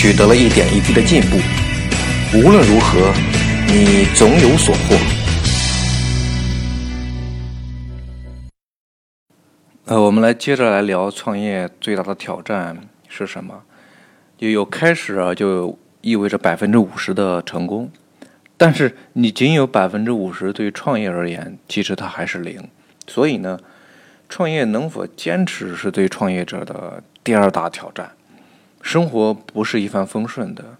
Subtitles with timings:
[0.00, 1.36] 取得了一点一滴的进步，
[2.32, 3.12] 无论如何，
[3.66, 4.96] 你总有所获。
[9.84, 13.62] 呃，我们来接着来聊创业最大的挑战是什么？
[14.38, 17.90] 就有开始啊，就意味着百分之五十的成功，
[18.56, 22.66] 但是你仅有百分之五十，对创业而言，其实它还是零。
[23.06, 23.60] 所以呢，
[24.30, 28.10] 创业能否坚持，是对创业者的第二大挑战。
[28.82, 30.76] 生活不是一帆风顺的，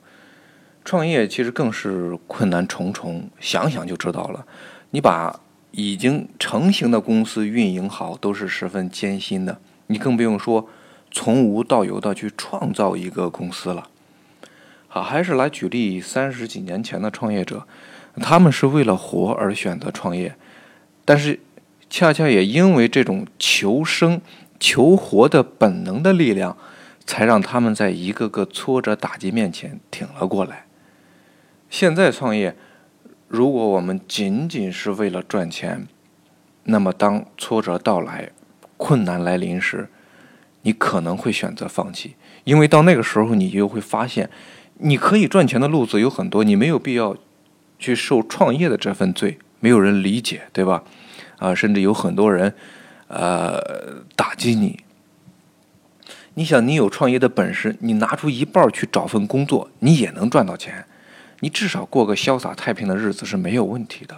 [0.85, 3.29] 创业其实更是困难重重。
[3.39, 4.47] 想想就知道了，
[4.91, 10.69] 你把已经成型的公司运营好都是十分艰辛的，你更不用说
[11.11, 13.89] 从无到有的去创造一个公司了。
[14.89, 17.67] 好，还是来举例三十几年前的创业者，
[18.17, 20.35] 他们是为了活而选择创业，
[21.05, 21.39] 但是
[21.89, 24.21] 恰恰也因为这种求生、
[24.59, 26.57] 求活的本能的力量。
[27.05, 30.67] 才让他们在一个个挫折打击面前挺了过来。
[31.69, 32.57] 现在创业，
[33.29, 35.87] 如果我们仅仅是为了赚钱，
[36.65, 38.31] 那么当挫折到来、
[38.77, 39.89] 困难来临时，
[40.63, 44.29] 你可能会选择放弃，因为到那个时候，你就会发现，
[44.79, 47.17] 你可以赚钱的路子有很多，你没有必要
[47.79, 50.83] 去受创业的这份罪，没有人理解，对吧？
[51.39, 52.55] 啊，甚至有很多人，
[53.09, 54.81] 呃，打击你。
[56.35, 60.87] 你想，你有创业的本事，你拿出一半去找份工作，你也能赚到钱，
[61.41, 64.17] 你至少过个潇洒太平的日子是没有问题的。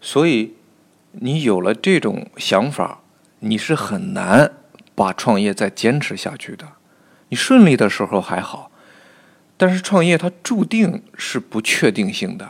[0.00, 0.54] 所以，
[1.12, 3.00] 你有了这种想法，
[3.40, 4.52] 你是很难
[4.94, 6.66] 把创业再坚持下去的。
[7.30, 8.70] 你顺利的时候还好，
[9.56, 12.48] 但是创业它注定是不确定性的。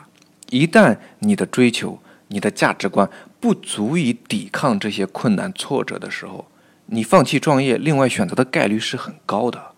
[0.51, 1.99] 一旦你的追求、
[2.29, 3.09] 你的价值观
[3.41, 6.47] 不足以抵抗这些困难挫折的时候，
[6.91, 9.73] 你放弃创业，另外选择的概率是很高的。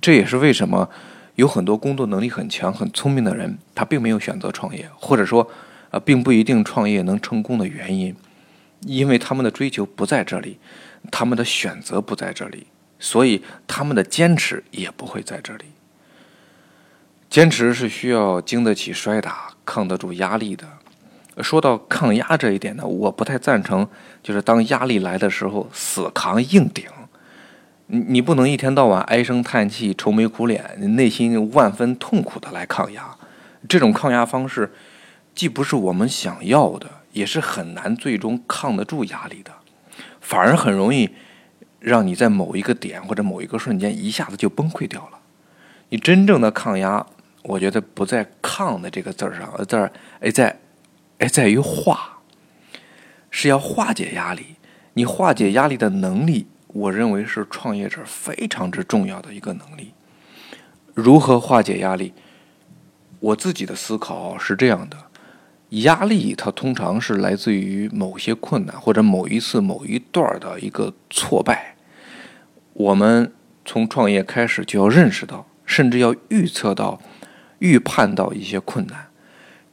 [0.00, 0.90] 这也是为什么
[1.36, 5.48] 有很多工作能力很强、很聪明的人，他并没有选择创业，或者说，
[5.90, 8.14] 呃，并不一定创业能成功的原因，
[8.80, 10.58] 因为他们的追求不在这里，
[11.10, 12.66] 他们的选择不在这里，
[12.98, 15.66] 所以他们的坚持也不会在这里。
[17.30, 20.66] 坚持是需要经得起摔打、抗得住压力的。
[21.42, 23.86] 说到抗压这一点呢，我不太赞成，
[24.22, 26.84] 就是当压力来的时候死扛硬顶。
[27.86, 33.16] 你你不能一天到晚唉声叹气、愁眉苦脸，你内心万分痛苦的来抗压。
[33.68, 34.72] 这种抗压方式，
[35.34, 39.52] 既不是我们想要的，也是很难最终抗得住压力的，
[40.20, 41.10] 反而很容易
[41.80, 45.18] 让你在某一个点或者某一个瞬间一下子就崩溃掉了。
[45.88, 47.06] 你真正的抗压，
[47.44, 49.90] 我觉得不在“抗”的这个字儿上，而在
[50.20, 50.58] 哎在。
[51.18, 52.18] 哎，在于化，
[53.30, 54.56] 是要化解压力。
[54.94, 59.94] 你化解压力的能力，我认为是创业者非常之重要的一个能力。
[60.94, 62.12] 如何化解压力？
[63.20, 64.96] 我自己的思考是这样的：
[65.70, 71.74] 压力它通常是来自于某些困难，或者某一次、某一段的一个挫败。
[72.74, 73.32] 我们
[73.64, 77.00] 从创业开始就要认识到，甚至要预测到、
[77.58, 79.07] 预判到一些困难。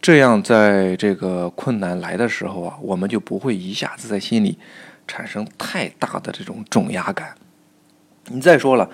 [0.05, 4.59] 这样，在这个困难来的时候啊，我们就不会一下子在心里
[5.07, 7.33] 产生太大的这种重压感。
[8.27, 8.87] 你再说了，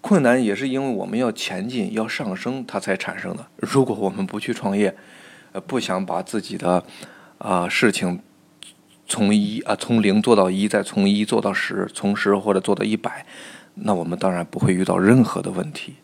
[0.00, 3.44] 困难也是因为我们要前进、要上升，它才产生的。
[3.56, 4.96] 如果我们不去创业，
[5.52, 6.82] 呃，不想把自己的
[7.36, 8.20] 啊事情
[9.06, 13.26] 从一啊从零做到一，再从一做到十，从十或者做到一百，
[13.74, 15.96] 那我们当然不会遇到任何的问题。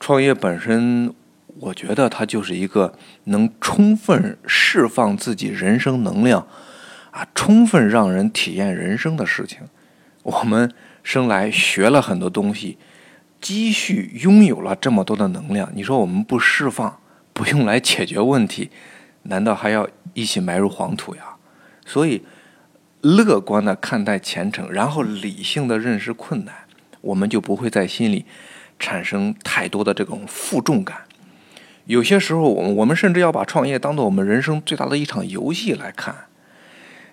[0.00, 1.14] 创业本身。
[1.60, 2.94] 我觉得它就是一个
[3.24, 6.46] 能充分释放自己人生能量，
[7.10, 9.58] 啊，充分让人体验人生的事情。
[10.22, 10.72] 我们
[11.02, 12.78] 生来学了很多东西，
[13.40, 16.98] 积蓄拥有了这么多的能量，你说我们不释放，
[17.32, 18.70] 不用来解决问题，
[19.24, 21.36] 难道还要一起埋入黄土呀？
[21.84, 22.22] 所以，
[23.02, 26.54] 乐观的看待前程，然后理性的认识困难，
[27.00, 28.24] 我们就不会在心里
[28.78, 31.02] 产生太多的这种负重感。
[31.86, 36.26] 有些时候，我们我们甚至要把创业当做我们人生最大的一场游戏来看。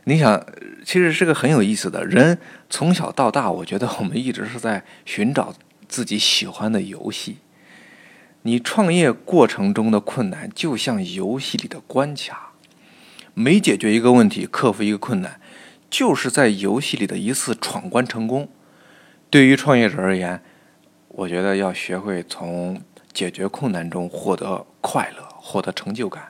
[0.05, 0.45] 你想，
[0.83, 2.39] 其实是个很有意思的人。
[2.69, 5.53] 从小到大，我觉得我们一直是在寻找
[5.87, 7.37] 自己喜欢的游戏。
[8.43, 12.53] 你创业过程中的困难就像游戏里的关卡，
[13.33, 15.39] 每解决一个问题，克服一个困难，
[15.89, 18.47] 就是在游戏里的一次闯关成功。
[19.29, 20.41] 对于创业者而言，
[21.09, 22.81] 我觉得要学会从
[23.13, 26.23] 解决困难中获得快乐，获得成就感。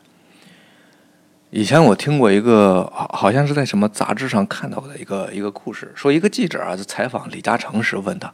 [1.52, 8.32] 以前我听过一个，好好像是在什么杂志上看到的一个一个故事，说一个记者啊在采访李嘉诚时问他，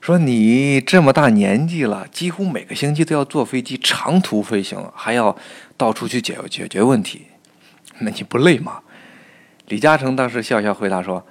[0.00, 5.36] 说你这么大年纪了，几乎每个星期都要坐飞机长途飞行，还要
[5.76, 7.26] 到处去解解决问题，
[7.98, 8.82] 那你不累吗？
[9.66, 11.26] 李嘉诚当时笑笑回答说：“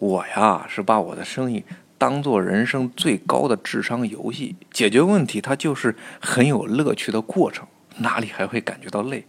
[0.00, 1.62] 我呀是把我的生意
[1.98, 7.66] 当做人生最高的智商游戏，解决问题它就是很有乐趣的过程，
[7.98, 9.26] 哪里还会感觉到累？”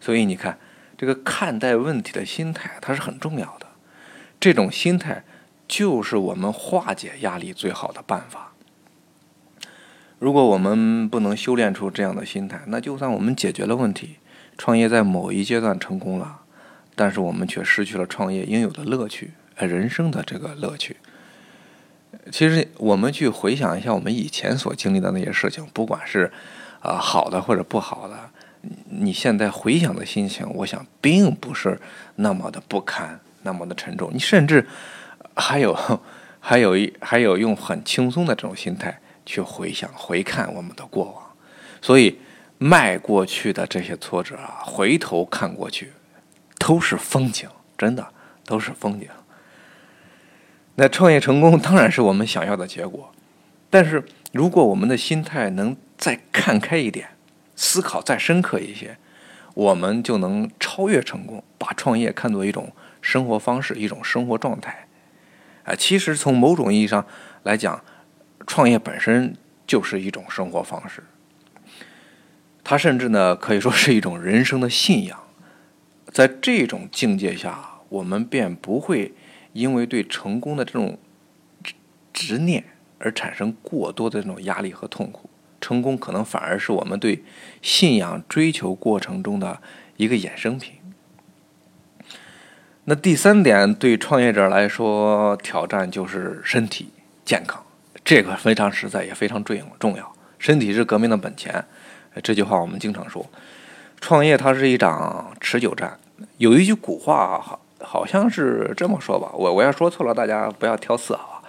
[0.00, 0.58] 所以你看，
[0.96, 3.66] 这个看待问题的心态，它是很重要的。
[4.38, 5.24] 这种心态
[5.66, 8.52] 就是我们化解压力最好的办法。
[10.18, 14.16] 如果我们不能修炼出这样的心态，那就算我们解决了问题，
[14.56, 16.40] 创业在某一阶段成功了，
[16.94, 20.96] 但是我们却失去了创业应有的乐趣，人生的这个乐趣。
[22.30, 26.30] 其实我们去回想一下我们以前所经历的那些事情，不管是
[26.80, 28.16] 啊好的或者不好的。
[28.90, 31.80] 你现在回想的心情，我想并不是
[32.16, 34.10] 那么的不堪，那么的沉重。
[34.12, 34.66] 你甚至
[35.34, 35.78] 还有
[36.40, 41.22] 还有一还有用很轻松的这种心态去回想、回看我们的过往。
[41.80, 42.18] 所以
[42.58, 45.92] 迈过去的这些挫折啊，回头看过去
[46.58, 48.06] 都是风景，真的
[48.44, 49.08] 都是风景。
[50.80, 53.12] 那创业成功当然是我们想要的结果，
[53.68, 57.10] 但是如果我们的心态能再看开一点。
[57.60, 58.96] 思考再深刻一些，
[59.54, 62.72] 我们就能超越成功，把创业看作一种
[63.02, 64.86] 生活方式，一种生活状态。
[65.64, 67.04] 啊，其实从某种意义上
[67.42, 67.82] 来讲，
[68.46, 69.36] 创业本身
[69.66, 71.02] 就是一种生活方式。
[72.62, 75.18] 它甚至呢，可以说是一种人生的信仰。
[76.12, 79.12] 在这种境界下，我们便不会
[79.52, 80.98] 因为对成功的这种
[81.62, 81.74] 执
[82.12, 82.64] 执念
[82.98, 85.30] 而产生过多的这种压力和痛苦。
[85.60, 87.24] 成功可能反而是我们对
[87.60, 89.60] 信仰追求过程中的
[89.96, 90.74] 一个衍生品。
[92.84, 96.90] 那第三点，对创业者来说，挑战就是身体
[97.24, 97.62] 健康，
[98.04, 100.12] 这个非常实在，也非常重要重要。
[100.38, 101.64] 身体是革命的本钱，
[102.22, 103.28] 这句话我们经常说。
[104.00, 105.98] 创业它是一场持久战。
[106.38, 111.42] 有一句古话，好像是这么说吧，我我要说错了，大家不要挑刺啊，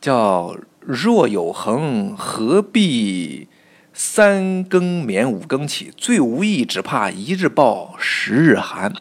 [0.00, 0.56] 叫。
[0.80, 3.46] 若有恒，何必
[3.92, 5.92] 三更眠五更起？
[5.94, 8.94] 最无益，只怕一日暴，十日寒。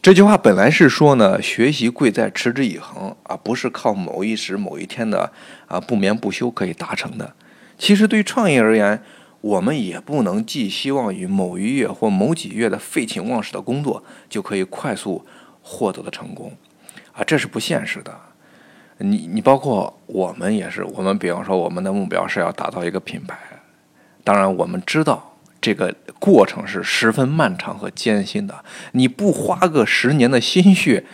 [0.00, 5.32] 这句话本来是说呢，学习贵在持之以恒啊，不是靠某一时某一天的
[5.66, 7.34] 啊不眠不休可以达成的。
[7.76, 9.02] 其实对创业而言，
[9.40, 15.26] 我们也不能寄希望于某一月或某几月的废寝忘食的工作就可以快速
[15.64, 16.52] 获得的成功
[17.12, 18.14] 啊，这是不现实的。
[18.98, 23.36] 你你包括我们也是，我们比方说我们的目标是要打造一个品牌，
[24.22, 28.64] 当然我们知道这个过程是十分漫长和艰辛的。
[28.92, 31.04] 你不花个十年的心血，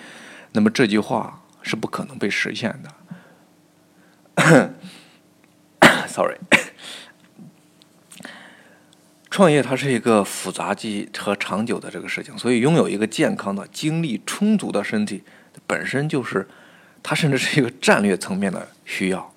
[0.52, 4.74] 那么这句话是不可能被实现的。
[6.06, 6.36] Sorry，
[9.40, 15.22] 创业它是一个复杂及和长久的这个事情，所以拥有一个健康的、精力充足的身体
[15.66, 16.46] 本身就是。
[17.02, 19.32] 它甚至是一个战略层面的需要。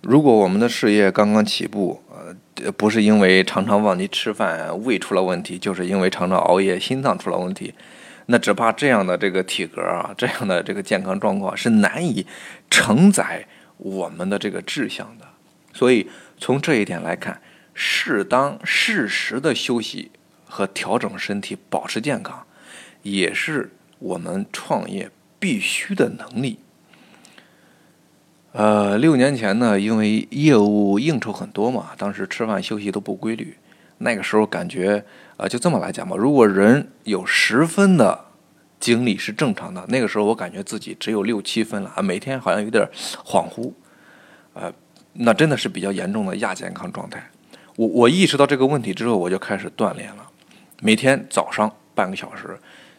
[0.00, 7.72] 如果我们的事业刚刚起步，呃，不是因为常常忘记吃饭、胃出了问题，就是因为常常熬夜、心脏出了问题，
[8.26, 12.26] 那只怕这样的这个体格啊，这样的这个健康状况是难以
[12.68, 13.46] 承载
[13.76, 15.24] 我们的这个志向的。
[15.72, 17.40] 所以从这一点来看，
[17.76, 20.10] 适当适时的休息
[20.44, 22.44] 和调整身体，保持健康，
[23.02, 25.12] 也是我们创业。
[25.38, 26.58] 必须的能力。
[28.52, 33.54] 呃，六年前呢，因为业务应酬很多嘛，当时吃饭休息都不规律。
[33.98, 35.04] 那个时候感觉，
[35.36, 38.18] 呃，就这么来讲吧，如果人有十分的
[38.80, 42.88] 精力是正常的，那个时候我感觉自己只有六七分了啊，每天好像有点
[43.22, 43.70] 恍惚，
[44.54, 44.72] 呃，
[45.12, 47.30] 那真的是比较严重的亚健康状态。
[47.76, 50.26] 我我意识到这个问题之后，我就开始锻炼了，
[50.80, 52.58] 每天早上半个小时。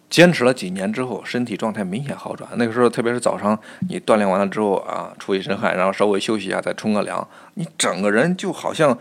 [0.10, 2.50] 坚持了几年之后，身体状态明显好转。
[2.56, 8.98] 那个时候，特别是早上，你锻炼完了之后啊，出一身汗，然后稍微休息一下，再冲个凉，你整个人就好像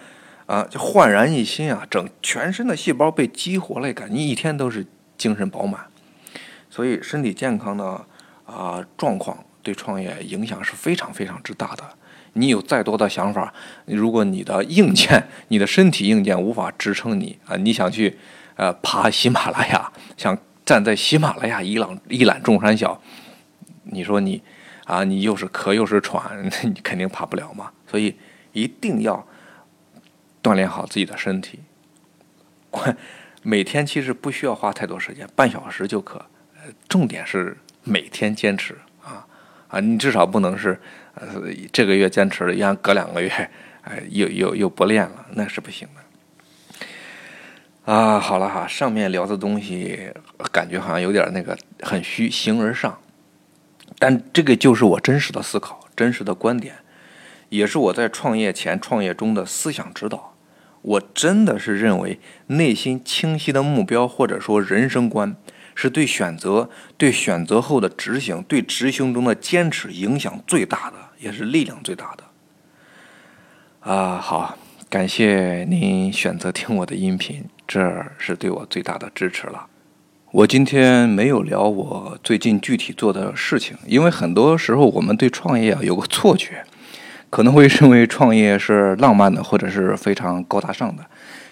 [0.47, 4.85] 啊，就焕然一新啊，整全身的细胞被激活了，感觉一天都是
[5.17, 5.87] 精神饱满。
[6.69, 8.05] 所以，身体健康的
[8.45, 11.85] 啊状况对创业影响是非常非常之大的。
[12.37, 13.53] 你有再多的想法，
[13.87, 18.19] 如果你的硬件、 你的身体硬件无法支撑你啊，你想去
[18.57, 23.01] 呃爬喜马拉雅，想站在喜马拉雅一览一览众山小，
[23.85, 24.43] 你说你
[24.85, 27.71] 啊，你又是咳又是喘， 你肯定爬不了嘛。
[27.87, 28.15] 所以
[28.53, 29.27] 一定要
[30.43, 31.61] 锻炼好自己的身体。
[33.43, 36.27] 每天其实不需要花太多时间，半小时就可。
[36.89, 38.77] 重点是每天坚持
[39.69, 39.81] 啊！
[39.81, 40.79] 你至少不能是
[41.15, 41.27] 呃
[41.73, 43.29] 这个月坚持了，然后隔两个月
[43.83, 47.93] 哎又又又不练了，那是不行的。
[47.93, 50.13] 啊，好了哈，上面聊的东西
[50.51, 52.99] 感觉好像有点那个很虚，形而上。
[53.99, 56.75] 但这个就是我真实的思考，真实的观点，
[57.49, 60.35] 也是我在创业前、创业中的思想指导。
[60.83, 65.35] 我真的是认为，内心清晰的目标或者说人生观，
[65.77, 73.93] 是对选择、对选择后的执行、对执行中的坚持影响最大的，也是力量最大的。
[73.93, 74.59] 啊，好，
[74.91, 79.67] 感谢您选择听我的音频，这是对我最大的支持了。
[80.33, 86.65] 我今天没有聊我最近具体做的事情，因为很多时候我们对创业啊有个错觉。
[87.29, 91.05] 可能会认为创业是浪漫的，或者是非常高大上的，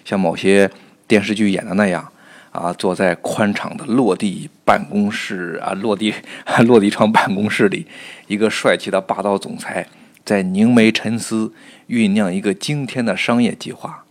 [0.05, 0.71] 像某些
[1.05, 2.11] 电视剧演的那样，
[2.55, 6.13] 啊，坐在宽敞的落地办公室啊，落地
[6.65, 7.85] 落地窗办公室里，
[8.27, 9.87] 一个帅气的霸道总裁
[10.23, 11.53] 在凝眉沉思，
[11.87, 14.05] 酝酿一个惊天的商业计划。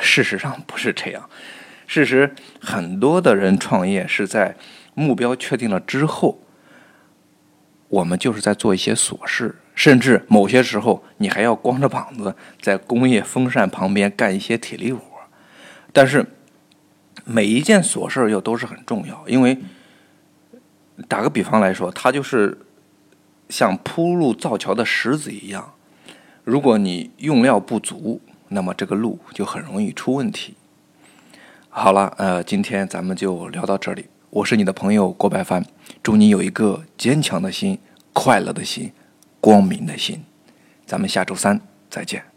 [0.00, 1.28] 事实上不是这样，
[1.86, 4.56] 事实很多的人创业是在
[4.94, 6.40] 目标确定了之后，
[7.88, 9.56] 我们就是在做一些琐事。
[9.74, 15.00] 甚至某些时候，你还要光着膀子在工业风扇旁边干一些体力活
[15.94, 16.26] 但是
[17.24, 19.58] 每一件琐事又都是很重要，因为
[21.08, 22.58] 打个比方来说，它就是
[23.48, 25.72] 像铺路造桥的石子一样。
[26.44, 30.54] 如果你用料不足，那么这个路就很容易出问题。
[31.68, 34.06] 好了，呃，今天咱们就聊到这里。
[34.30, 35.64] 我是你的朋友郭白帆，
[36.02, 37.78] 祝你有一个坚强的心，
[38.12, 38.92] 快乐的心。
[39.40, 40.22] 光明的心，
[40.86, 41.60] 咱们下周三
[41.90, 42.31] 再见。